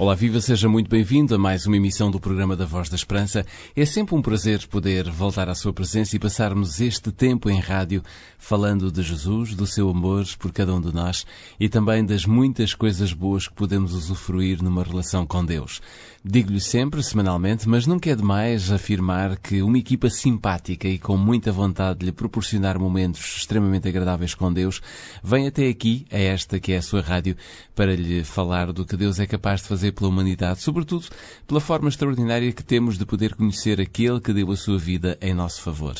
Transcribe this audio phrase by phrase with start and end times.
[0.00, 3.44] Olá, viva, seja muito bem-vindo a mais uma emissão do programa da Voz da Esperança.
[3.74, 8.04] É sempre um prazer poder voltar à sua presença e passarmos este tempo em rádio
[8.38, 11.26] falando de Jesus, do seu amor por cada um de nós
[11.58, 15.82] e também das muitas coisas boas que podemos usufruir numa relação com Deus.
[16.24, 21.50] Digo-lhe sempre, semanalmente, mas nunca é demais afirmar que uma equipa simpática e com muita
[21.50, 24.80] vontade de lhe proporcionar momentos extremamente agradáveis com Deus
[25.22, 27.36] vem até aqui, a esta que é a sua rádio,
[27.74, 31.06] para lhe falar do que Deus é capaz de fazer pela humanidade, sobretudo
[31.46, 35.34] pela forma extraordinária que temos de poder conhecer aquele que deu a sua vida em
[35.34, 35.94] nosso favor.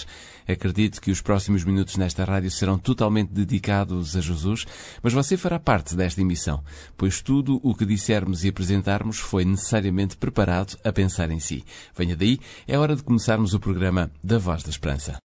[0.48, 4.64] Acredito que os próximos minutos nesta rádio serão totalmente dedicados a Jesus,
[5.02, 6.64] mas você fará parte desta emissão,
[6.96, 11.62] pois tudo o que dissermos e apresentarmos foi necessariamente preparado a pensar em si.
[11.96, 15.18] Venha daí, é hora de começarmos o programa da Voz da Esperança.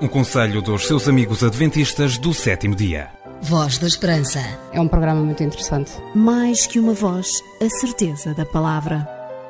[0.00, 3.23] Um conselho dos seus amigos adventistas do sétimo dia.
[3.42, 4.40] Voz da Esperança.
[4.72, 5.92] É um programa muito interessante.
[6.14, 9.06] Mais que uma voz, a certeza da palavra.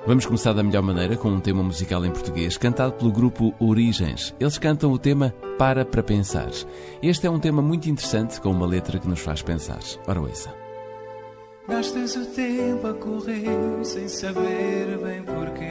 [0.07, 4.35] Vamos começar da melhor maneira com um tema musical em português, cantado pelo grupo Origens.
[4.39, 6.51] Eles cantam o tema Para para Pensar.
[7.03, 9.81] Este é um tema muito interessante, com uma letra que nos faz pensar.
[10.07, 10.53] Ora, ouça.
[11.69, 15.64] Gastas o tempo a correr sem saber bem porquê.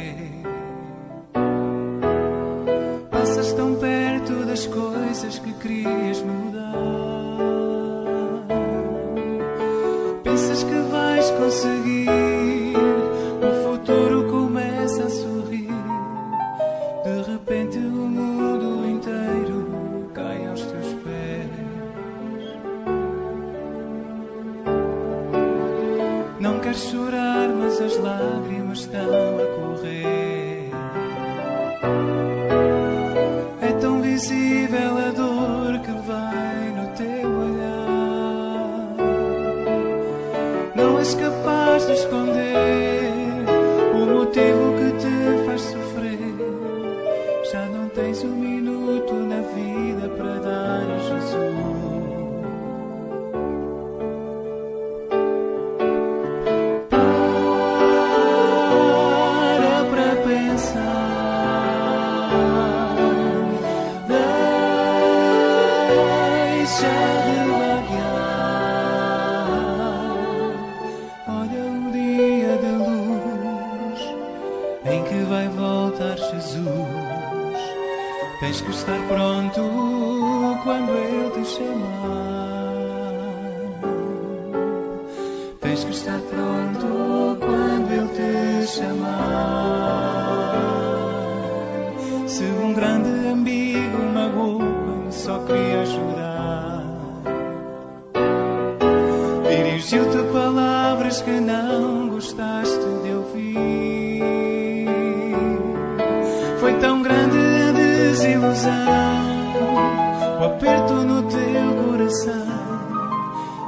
[110.46, 112.64] Aperto no teu coração.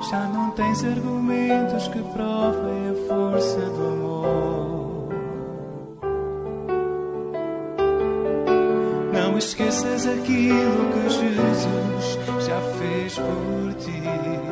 [0.10, 5.10] Já não tens argumentos que provem a força do amor.
[9.14, 14.45] Não esqueças aquilo que Jesus já fez por ti.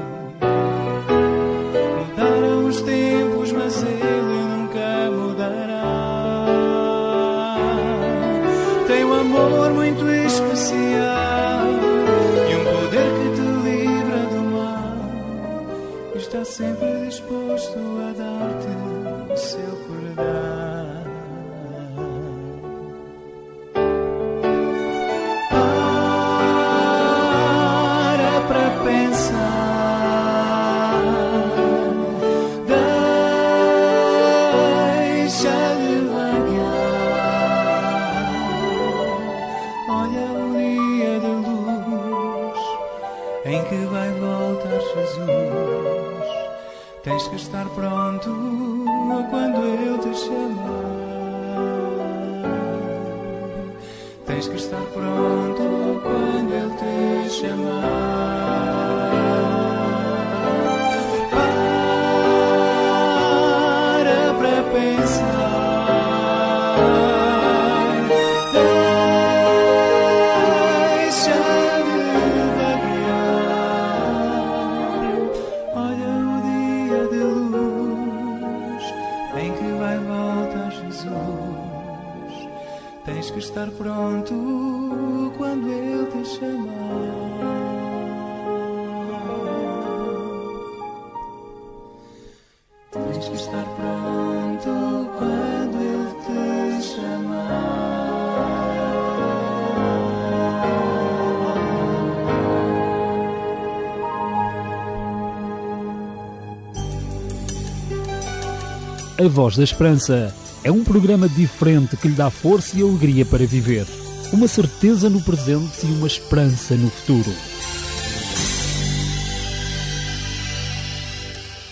[109.23, 110.35] A Voz da Esperança
[110.65, 113.87] é um programa diferente que lhe dá força e alegria para viver.
[114.33, 117.31] Uma certeza no presente e uma esperança no futuro.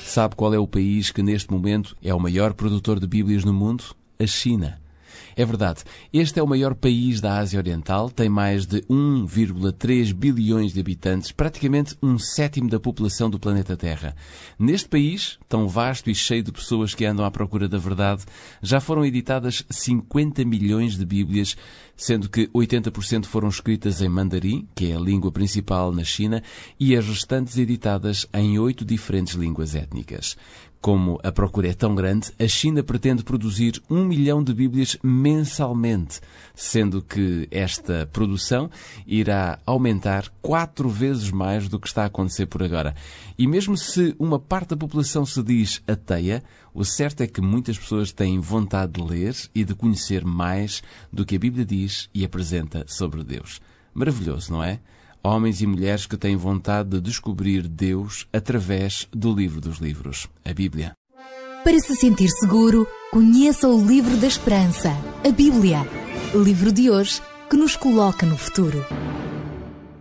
[0.06, 3.52] Sabe qual é o país que neste momento é o maior produtor de Bíblias no
[3.52, 3.84] mundo?
[4.18, 4.81] A China.
[5.36, 5.84] É verdade,
[6.14, 11.32] este é o maior país da Ásia Oriental, tem mais de 1,3 bilhões de habitantes,
[11.32, 14.16] praticamente um sétimo da população do planeta Terra.
[14.60, 18.24] Neste país, tão vasto e cheio de pessoas que andam à procura da verdade,
[18.62, 21.56] já foram editadas 50 milhões de Bíblias,
[21.96, 26.42] sendo que 80% foram escritas em mandarim, que é a língua principal na China,
[26.80, 30.36] e as restantes editadas em oito diferentes línguas étnicas.
[30.82, 36.20] Como a procura é tão grande, a China pretende produzir um milhão de Bíblias mensalmente,
[36.56, 38.68] sendo que esta produção
[39.06, 42.96] irá aumentar quatro vezes mais do que está a acontecer por agora.
[43.38, 46.44] E mesmo se uma parte da população se diz ateia,
[46.74, 50.82] o certo é que muitas pessoas têm vontade de ler e de conhecer mais
[51.14, 53.62] do que a Bíblia diz e apresenta sobre Deus.
[53.94, 54.80] Maravilhoso, não é?
[55.24, 60.54] Homens e mulheres que têm vontade de descobrir Deus através do livro dos livros, a
[60.54, 60.94] Bíblia.
[61.64, 64.90] Para se sentir seguro, conheça o livro da esperança,
[65.24, 65.88] a Bíblia.
[66.34, 68.84] Livro de hoje que nos coloca no futuro.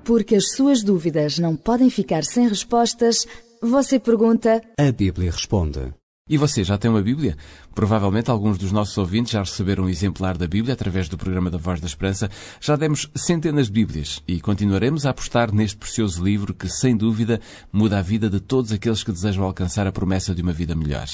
[0.05, 3.27] Porque as suas dúvidas não podem ficar sem respostas,
[3.61, 4.63] você pergunta.
[4.79, 6.00] A Bíblia responde.
[6.31, 7.37] E você já tem uma Bíblia?
[7.75, 11.59] Provavelmente alguns dos nossos ouvintes já receberam um exemplar da Bíblia através do programa da
[11.59, 12.31] Voz da Esperança.
[12.61, 17.41] Já demos centenas de Bíblias e continuaremos a apostar neste precioso livro que, sem dúvida,
[17.73, 21.09] muda a vida de todos aqueles que desejam alcançar a promessa de uma vida melhor.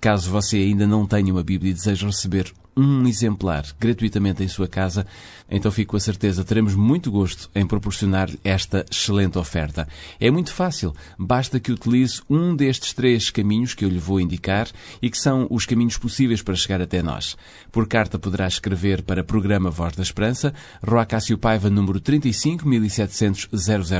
[0.00, 4.68] Caso você ainda não tenha uma Bíblia e deseje receber um exemplar gratuitamente em sua
[4.68, 5.04] casa,
[5.50, 9.88] então fico com a certeza teremos muito gosto em proporcionar-lhe esta excelente oferta.
[10.20, 14.68] É muito fácil, basta que utilize um destes três caminhos que eu lhe vou indicar
[15.02, 17.36] e que são os caminhos possíveis para chegar até nós.
[17.72, 20.54] Por carta poderá escrever para Programa Voz da Esperança,
[20.86, 23.48] Rua Cássio Paiva, número 35 1700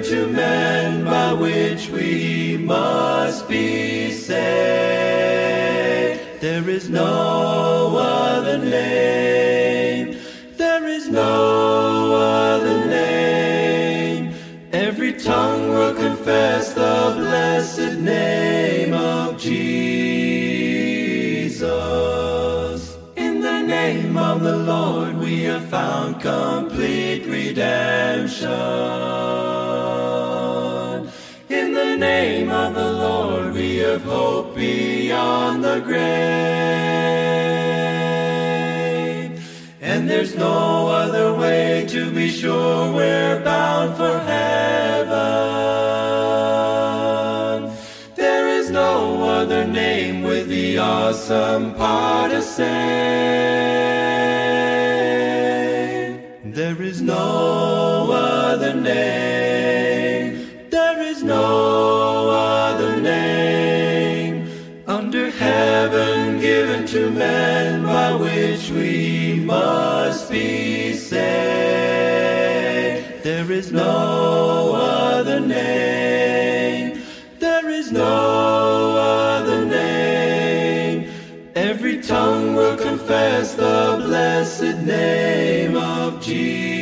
[0.03, 4.41] to man by which we must be saved.
[6.41, 10.17] There is no other name.
[10.57, 14.33] There is no other name.
[14.73, 19.61] Every tongue will confess the blessed name of Jesus.
[23.17, 28.49] In the name of the Lord we have found complete redemption.
[32.01, 36.01] Name of the Lord we have hope beyond the grave.
[39.81, 45.11] And there's no other way to be sure we're bound for heaven.
[48.15, 53.20] There is no other name with the awesome power to save.
[73.71, 77.01] no other name.
[77.39, 81.09] There is no other name.
[81.55, 86.81] Every tongue will confess the blessed name of Jesus.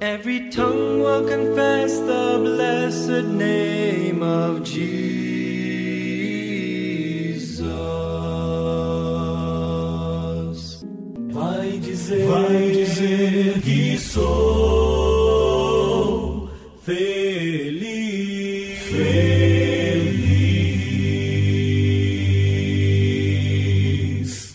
[0.00, 4.71] Every tongue will confess the blessed name of Jesus.
[17.12, 18.78] Feliz.
[18.90, 19.51] Feliz.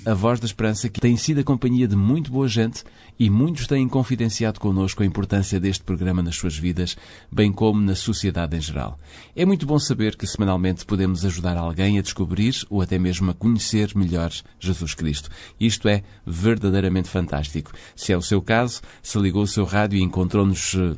[0.07, 2.81] A voz da esperança que tem sido a companhia de muito boa gente
[3.19, 6.95] e muitos têm confidenciado connosco a importância deste programa nas suas vidas,
[7.29, 8.97] bem como na sociedade em geral.
[9.35, 13.33] É muito bom saber que semanalmente podemos ajudar alguém a descobrir ou até mesmo a
[13.33, 15.29] conhecer melhor Jesus Cristo.
[15.59, 17.73] Isto é verdadeiramente fantástico.
[17.93, 20.95] Se é o seu caso, se ligou o seu rádio e encontrou-nos, eh,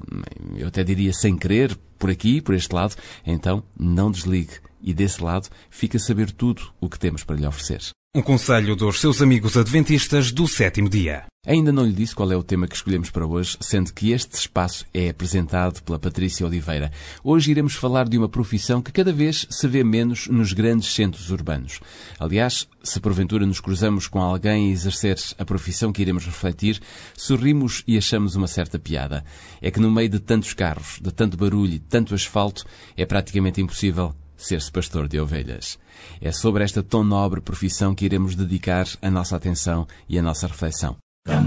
[0.56, 5.24] eu até diria sem querer, por aqui, por este lado, então não desligue e desse
[5.24, 7.82] lado fica a saber tudo o que temos para lhe oferecer.
[8.16, 11.26] Um conselho dos seus amigos adventistas do sétimo dia.
[11.46, 14.36] Ainda não lhe disse qual é o tema que escolhemos para hoje, sendo que este
[14.36, 16.92] espaço é apresentado pela Patrícia Oliveira.
[17.24, 21.30] Hoje iremos falar de uma profissão que cada vez se vê menos nos grandes centros
[21.30, 21.80] urbanos.
[22.20, 26.82] Aliás, se porventura nos cruzamos com alguém a exercer a profissão que iremos refletir,
[27.16, 29.24] sorrimos e achamos uma certa piada.
[29.62, 32.66] É que no meio de tantos carros, de tanto barulho e tanto asfalto,
[32.98, 35.78] é praticamente impossível ser-se pastor de ovelhas.
[36.20, 40.48] É sobre esta tão nobre profissão que iremos dedicar a nossa atenção e a nossa
[40.48, 40.96] reflexão.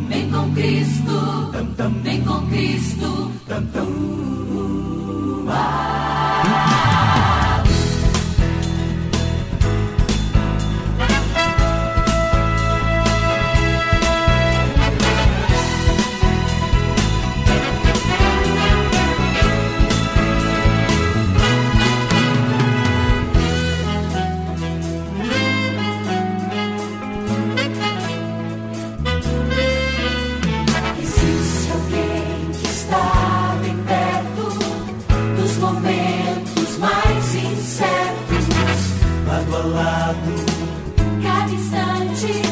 [0.09, 1.51] Vem com Cristo,
[2.05, 3.33] vem com Cristo.
[3.49, 4.03] Existe
[39.69, 40.33] lado.
[41.23, 42.52] Cada instante,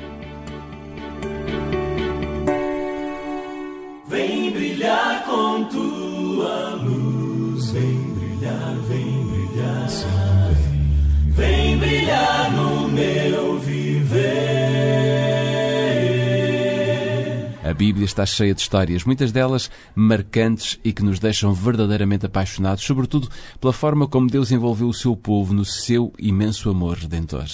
[17.81, 23.27] Bíblia está cheia de histórias, muitas delas marcantes e que nos deixam verdadeiramente apaixonados, sobretudo
[23.59, 27.47] pela forma como Deus envolveu o seu povo no seu imenso amor redentor.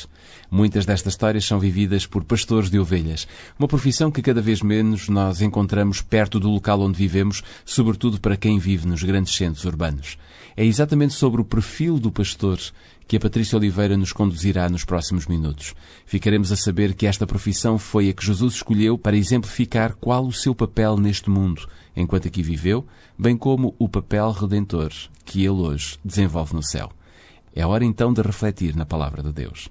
[0.52, 3.26] Muitas destas histórias são vividas por pastores de ovelhas,
[3.58, 8.36] uma profissão que cada vez menos nós encontramos perto do local onde vivemos, sobretudo para
[8.36, 10.18] quem vive nos grandes centros urbanos.
[10.58, 12.60] É exatamente sobre o perfil do pastor
[13.08, 15.74] que a Patrícia Oliveira nos conduzirá nos próximos minutos.
[16.06, 20.34] Ficaremos a saber que esta profissão foi a que Jesus escolheu para exemplificar qual o
[20.34, 22.86] seu papel neste mundo, enquanto aqui viveu,
[23.18, 24.92] bem como o papel redentor
[25.24, 26.92] que ele hoje desenvolve no céu.
[27.56, 29.70] É hora então de refletir na palavra de Deus.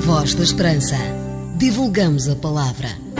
[0.00, 0.96] Voz da Esperança.
[1.56, 3.13] Divulgamos a palavra.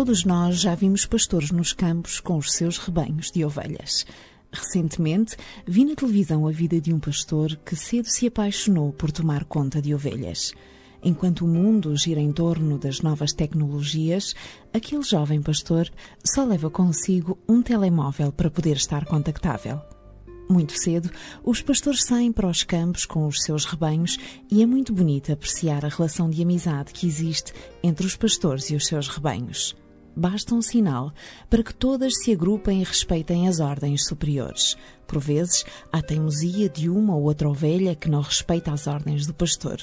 [0.00, 4.06] Todos nós já vimos pastores nos campos com os seus rebanhos de ovelhas.
[4.50, 9.44] Recentemente, vi na televisão a vida de um pastor que cedo se apaixonou por tomar
[9.44, 10.54] conta de ovelhas.
[11.04, 14.34] Enquanto o mundo gira em torno das novas tecnologias,
[14.72, 15.86] aquele jovem pastor
[16.24, 19.82] só leva consigo um telemóvel para poder estar contactável.
[20.48, 21.10] Muito cedo,
[21.44, 24.16] os pastores saem para os campos com os seus rebanhos
[24.50, 27.52] e é muito bonito apreciar a relação de amizade que existe
[27.82, 29.76] entre os pastores e os seus rebanhos.
[30.14, 31.12] Basta um sinal
[31.48, 34.76] para que todas se agrupem e respeitem as ordens superiores.
[35.06, 39.34] Por vezes, há teimosia de uma ou outra ovelha que não respeita as ordens do
[39.34, 39.78] pastor.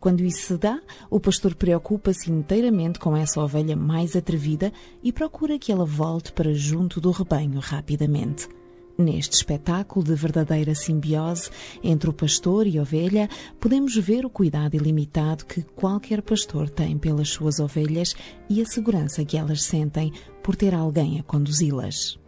[0.00, 4.72] Quando isso se dá, o pastor preocupa-se inteiramente com essa ovelha mais atrevida
[5.02, 8.48] e procura que ela volte para junto do rebanho rapidamente.
[8.96, 11.50] Neste espetáculo de verdadeira simbiose
[11.82, 17.30] entre o pastor e ovelha, podemos ver o cuidado ilimitado que qualquer pastor tem pelas
[17.30, 18.14] suas ovelhas
[18.50, 22.18] e a segurança que elas sentem por ter alguém a conduzi-las.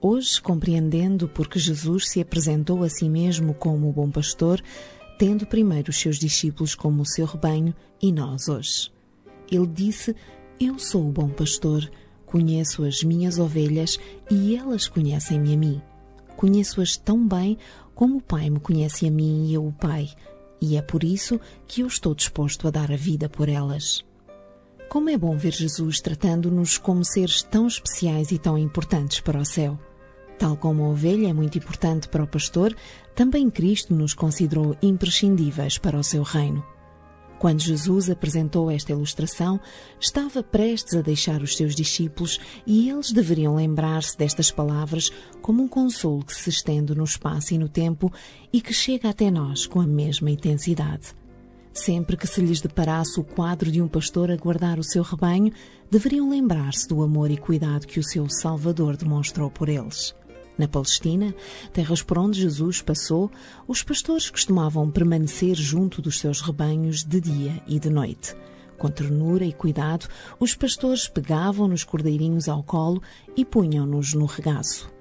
[0.00, 4.60] Hoje, compreendendo porque Jesus se apresentou a si mesmo como o bom pastor,
[5.16, 8.92] tendo primeiro os seus discípulos como o seu rebanho e nós hoje.
[9.50, 10.14] Ele disse:
[10.60, 11.88] Eu sou o bom pastor
[12.34, 13.96] Conheço as minhas ovelhas
[14.28, 15.82] e elas conhecem-me a mim.
[16.36, 17.56] Conheço-as tão bem
[17.94, 20.10] como o Pai me conhece a mim e eu o Pai,
[20.60, 24.04] e é por isso que eu estou disposto a dar a vida por elas.
[24.88, 29.44] Como é bom ver Jesus tratando-nos como seres tão especiais e tão importantes para o
[29.44, 29.78] céu.
[30.38, 32.74] Tal como a ovelha é muito importante para o pastor,
[33.14, 36.64] também Cristo nos considerou imprescindíveis para o seu reino.
[37.38, 39.60] Quando Jesus apresentou esta ilustração,
[40.00, 45.10] estava prestes a deixar os seus discípulos e eles deveriam lembrar-se destas palavras
[45.42, 48.12] como um consolo que se estende no espaço e no tempo
[48.52, 51.14] e que chega até nós com a mesma intensidade.
[51.72, 55.52] Sempre que se lhes deparasse o quadro de um pastor a guardar o seu rebanho,
[55.90, 60.14] deveriam lembrar-se do amor e cuidado que o seu Salvador demonstrou por eles.
[60.56, 61.34] Na Palestina,
[61.72, 63.30] terras por onde Jesus passou,
[63.66, 68.36] os pastores costumavam permanecer junto dos seus rebanhos de dia e de noite.
[68.78, 70.06] Com ternura e cuidado,
[70.38, 73.02] os pastores pegavam nos cordeirinhos ao colo
[73.36, 74.92] e punham-nos no regaço.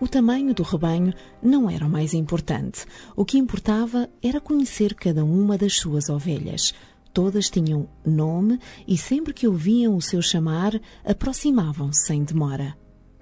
[0.00, 2.84] O tamanho do rebanho não era o mais importante.
[3.16, 6.72] O que importava era conhecer cada uma das suas ovelhas.
[7.12, 12.76] Todas tinham nome e sempre que ouviam o seu chamar, aproximavam-se sem demora.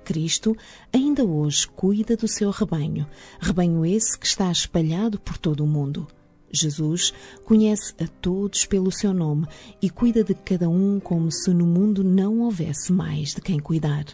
[0.07, 0.57] Cristo
[0.93, 3.09] ainda hoje cuida do seu rebanho,
[3.41, 6.07] rebanho esse que está espalhado por todo o mundo.
[6.53, 7.13] Jesus
[7.45, 9.49] conhece a todos pelo seu nome
[9.83, 14.05] e cuida de cada um como se no mundo não houvesse mais de quem cuidar.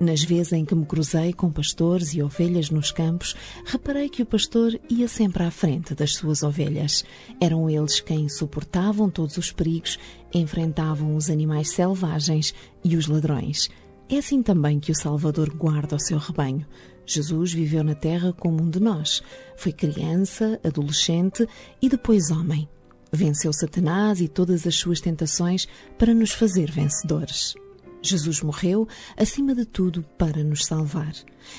[0.00, 4.26] Nas vezes em que me cruzei com pastores e ovelhas nos campos, reparei que o
[4.26, 7.04] pastor ia sempre à frente das suas ovelhas.
[7.40, 9.98] Eram eles quem suportavam todos os perigos,
[10.34, 13.68] enfrentavam os animais selvagens e os ladrões.
[14.12, 16.66] É assim também que o Salvador guarda o seu rebanho.
[17.06, 19.22] Jesus viveu na terra como um de nós.
[19.56, 21.46] Foi criança, adolescente
[21.80, 22.68] e depois homem.
[23.12, 27.54] Venceu Satanás e todas as suas tentações para nos fazer vencedores.
[28.02, 31.12] Jesus morreu, acima de tudo, para nos salvar.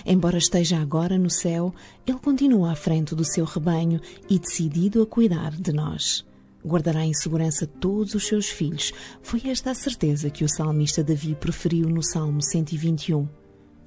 [0.05, 1.73] Embora esteja agora no céu,
[2.05, 6.25] ele continua à frente do seu rebanho e decidido a cuidar de nós
[6.65, 8.93] guardará em segurança todos os seus filhos.
[9.21, 13.27] Foi esta a certeza que o salmista Davi preferiu no Salmo 121.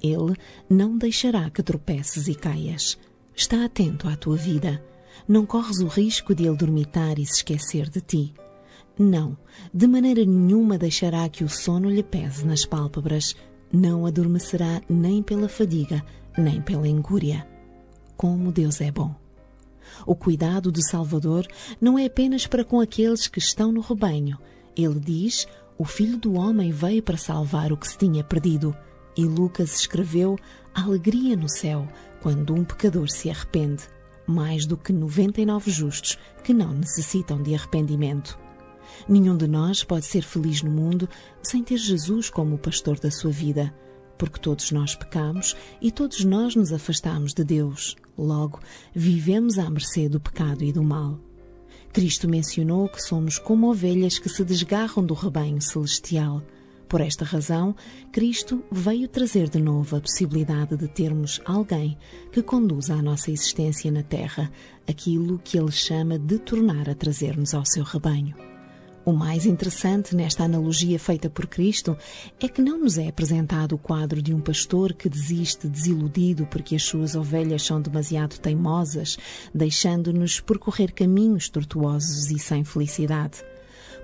[0.01, 0.35] Ele
[0.69, 2.97] não deixará que tropeces e caias.
[3.35, 4.83] Está atento à tua vida.
[5.27, 8.33] Não corres o risco de ele dormitar e se esquecer de ti.
[8.97, 9.37] Não,
[9.73, 13.35] de maneira nenhuma deixará que o sono lhe pese nas pálpebras.
[13.71, 16.03] Não adormecerá nem pela fadiga,
[16.37, 17.45] nem pela ingúria.
[18.15, 19.24] Como Deus é bom!
[20.05, 21.47] O cuidado do Salvador
[21.79, 24.37] não é apenas para com aqueles que estão no rebanho.
[24.75, 28.75] Ele diz: O Filho do Homem veio para salvar o que se tinha perdido.
[29.15, 30.37] E Lucas escreveu:
[30.73, 31.87] Alegria no céu
[32.21, 33.83] quando um pecador se arrepende,
[34.25, 38.37] mais do que 99 justos que não necessitam de arrependimento.
[39.07, 41.07] Nenhum de nós pode ser feliz no mundo
[41.43, 43.73] sem ter Jesus como o pastor da sua vida
[44.17, 47.95] porque todos nós pecamos e todos nós nos afastamos de Deus.
[48.17, 48.59] Logo,
[48.93, 51.19] vivemos à mercê do pecado e do mal.
[51.91, 56.43] Cristo mencionou que somos como ovelhas que se desgarram do rebanho celestial.
[56.87, 57.75] Por esta razão,
[58.11, 61.97] Cristo veio trazer de novo a possibilidade de termos alguém
[62.31, 64.51] que conduza a nossa existência na Terra,
[64.87, 68.54] aquilo que ele chama de tornar a trazer-nos ao seu rebanho.
[69.05, 71.95] O mais interessante nesta analogia feita por Cristo
[72.39, 76.75] é que não nos é apresentado o quadro de um pastor que desiste desiludido porque
[76.75, 79.15] as suas ovelhas são demasiado teimosas,
[79.53, 83.43] deixando-nos percorrer caminhos tortuosos e sem felicidade.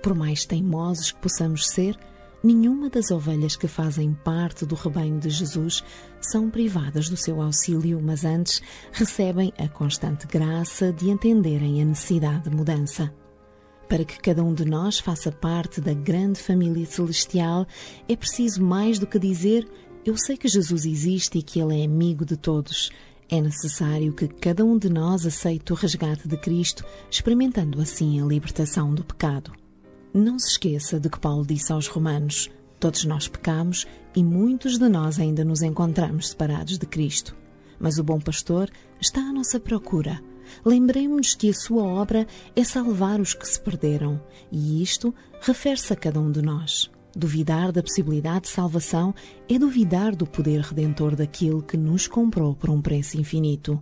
[0.04, 1.98] Por mais teimosos que possamos ser,
[2.44, 5.84] nenhuma das ovelhas que fazem parte do rebanho de Jesus
[6.22, 8.62] são privadas do seu auxílio, mas antes
[8.92, 13.12] recebem a constante graça de entenderem a necessidade de mudança.
[13.92, 17.68] Para que cada um de nós faça parte da grande família celestial,
[18.08, 19.68] é preciso mais do que dizer:
[20.06, 22.90] Eu sei que Jesus existe e que Ele é amigo de todos.
[23.30, 28.26] É necessário que cada um de nós aceite o resgate de Cristo, experimentando assim a
[28.26, 29.52] libertação do pecado.
[30.14, 32.50] Não se esqueça de que Paulo disse aos Romanos:
[32.80, 37.36] Todos nós pecamos e muitos de nós ainda nos encontramos separados de Cristo.
[37.78, 38.70] Mas o bom pastor
[39.02, 40.24] está à nossa procura
[40.66, 45.96] lembremos-nos que a sua obra é salvar os que se perderam, e isto refere-se a
[45.96, 46.90] cada um de nós.
[47.16, 49.14] Duvidar da possibilidade de salvação
[49.50, 53.82] é duvidar do poder redentor daquele que nos comprou por um preço infinito.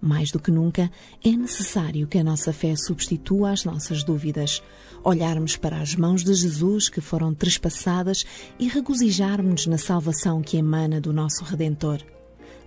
[0.00, 0.90] Mais do que nunca,
[1.24, 4.62] é necessário que a nossa fé substitua as nossas dúvidas,
[5.02, 8.24] olharmos para as mãos de Jesus que foram trespassadas
[8.58, 12.15] e regozijarmos na salvação que emana do nosso Redentor.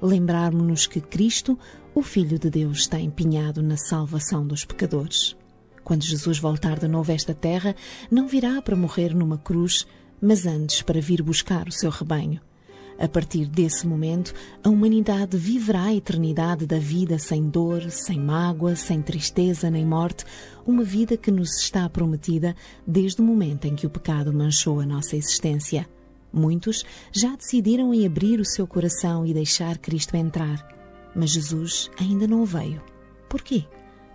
[0.02, 1.58] Lembrarmos-nos que Cristo
[1.94, 5.36] o Filho de Deus está empenhado na salvação dos pecadores.
[5.84, 7.76] Quando Jesus voltar de novo a esta terra,
[8.10, 9.86] não virá para morrer numa cruz,
[10.22, 12.40] mas antes para vir buscar o seu rebanho.
[13.00, 18.76] A partir desse momento, a humanidade viverá a eternidade da vida sem dor, sem mágoa,
[18.76, 20.26] sem tristeza nem morte,
[20.66, 24.86] uma vida que nos está prometida desde o momento em que o pecado manchou a
[24.86, 25.88] nossa existência.
[26.32, 30.80] Muitos já decidiram em abrir o seu coração e deixar Cristo entrar
[31.16, 32.82] mas Jesus ainda não veio.
[33.28, 33.66] Por quê?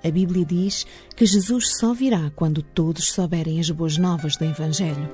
[0.02, 5.08] A Bíblia diz que Jesus só virá quando todos souberem as boas novas do Evangelho.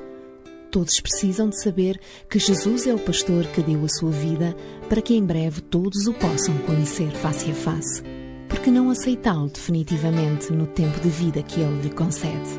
[0.71, 4.57] Todos precisam de saber que Jesus é o pastor que deu a sua vida
[4.89, 8.03] para que em breve todos o possam conhecer face a face.
[8.49, 12.51] Por que não aceitá-lo definitivamente no tempo de vida que ele lhe concede?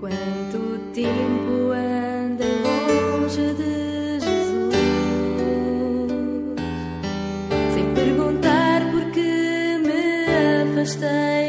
[0.00, 1.61] Quanto tempo
[3.36, 3.72] de
[10.82, 11.41] afastei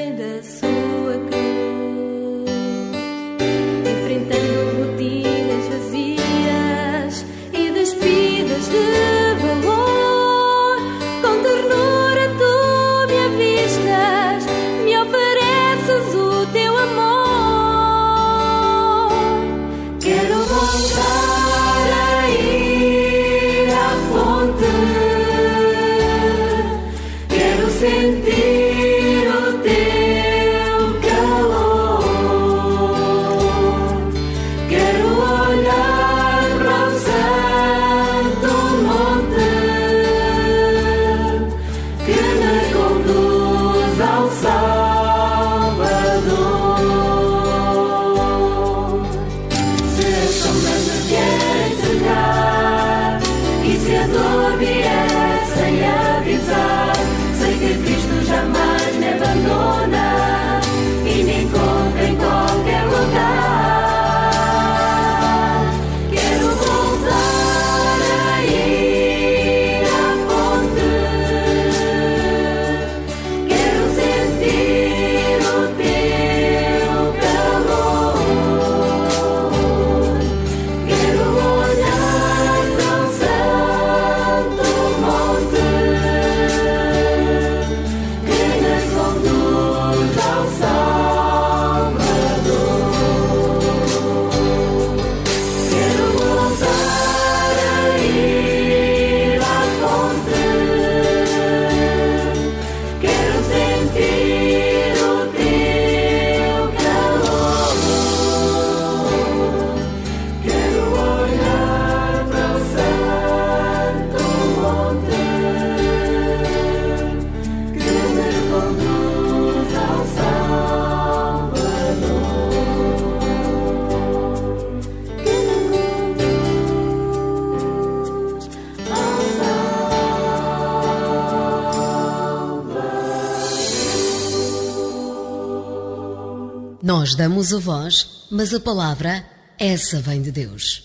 [137.15, 139.23] Damos a voz, mas a palavra,
[139.59, 140.83] essa vem de Deus.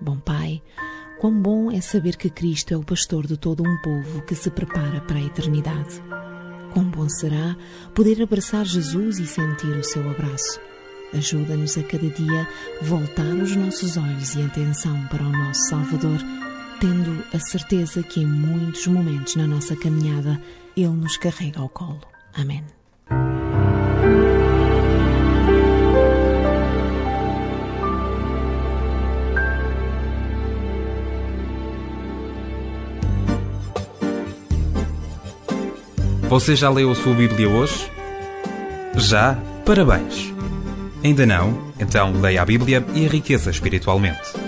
[0.00, 0.62] Bom Pai,
[1.18, 4.50] quão bom é saber que Cristo é o pastor de todo um povo que se
[4.50, 6.00] prepara para a eternidade.
[6.72, 7.56] Quão bom será
[7.94, 10.60] poder abraçar Jesus e sentir o seu abraço.
[11.12, 12.48] Ajuda-nos a cada dia
[12.82, 16.18] voltar os nossos olhos e atenção para o nosso Salvador,
[16.80, 20.40] tendo a certeza que em muitos momentos na nossa caminhada
[20.76, 22.02] Ele nos carrega ao colo.
[22.34, 22.64] Amém.
[36.28, 37.90] Você já leu a sua Bíblia hoje?
[38.96, 39.36] Já?
[39.64, 40.32] Parabéns!
[41.02, 41.72] Ainda não?
[41.78, 44.43] Então leia a Bíblia e enriqueça espiritualmente.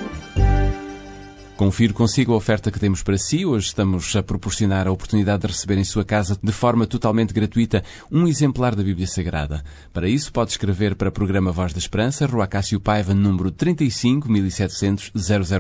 [1.57, 3.47] Confiro consigo a oferta que temos para si.
[3.47, 7.83] Hoje estamos a proporcionar a oportunidade de receber em sua casa, de forma totalmente gratuita,
[8.13, 9.65] um exemplar da Bíblia Sagrada.
[9.91, 14.31] Para isso, pode escrever para o programa Voz da Esperança, Rua Cássio Paiva, número 35
[14.31, 15.13] 1700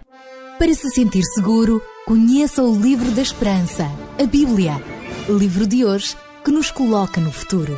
[0.57, 4.81] Para se sentir seguro, conheça o Livro da Esperança, a Bíblia.
[5.27, 7.77] Livro de hoje que nos coloca no futuro.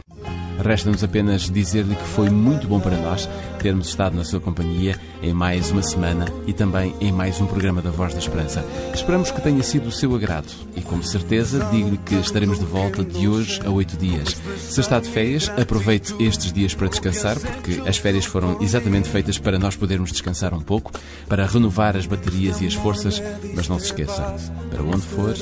[0.65, 3.29] Resta-nos apenas dizer-lhe que foi muito bom para nós
[3.59, 7.81] termos estado na sua companhia em mais uma semana e também em mais um programa
[7.81, 8.65] da Voz da Esperança.
[8.95, 13.03] Esperamos que tenha sido do seu agrado e, com certeza, digo-lhe que estaremos de volta
[13.03, 14.37] de hoje a oito dias.
[14.59, 19.39] Se está de férias, aproveite estes dias para descansar, porque as férias foram exatamente feitas
[19.39, 20.93] para nós podermos descansar um pouco,
[21.27, 23.23] para renovar as baterias e as forças,
[23.55, 24.37] mas não se esqueça,
[24.71, 25.35] para onde for,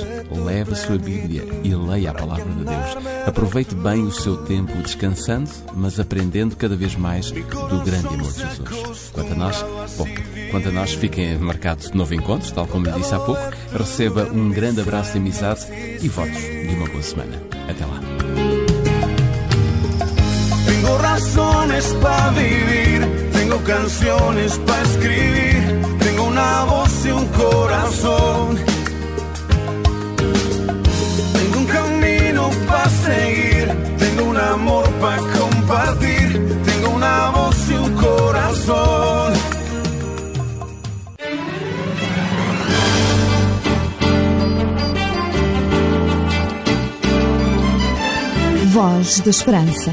[0.45, 3.07] leve a sua Bíblia e leia a Palavra de Deus.
[3.26, 8.40] Aproveite bem o seu tempo descansando, mas aprendendo cada vez mais do grande amor de
[8.40, 9.11] Jesus.
[9.12, 9.64] Quanto a nós,
[9.96, 10.07] bom,
[10.50, 13.42] quanto a nós, fiquem marcados de novo encontro, tal como lhe disse há pouco.
[13.76, 15.66] Receba um grande abraço de amizade
[16.00, 17.42] e votos de uma boa semana.
[17.68, 18.00] Até lá.
[20.64, 28.67] Tengo razones para vivir, tengo canciones para escribir, tengo una voz y un corazón.
[35.01, 39.33] Para compartir, tengo una voz y un corazón.
[48.73, 49.93] Voz da Esperança.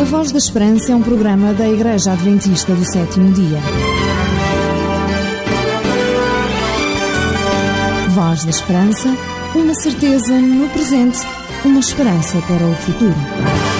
[0.00, 3.60] A Voz da Esperança é um programa da Igreja Adventista do Sétimo Dia.
[8.10, 9.08] Voz da Esperança,
[9.54, 11.18] uma certeza no presente,
[11.64, 13.73] uma esperança para o futuro.